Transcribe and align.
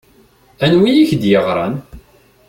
Anwi 0.65 0.89
i 0.95 1.05
k-d-yeɣṛan? 1.09 1.75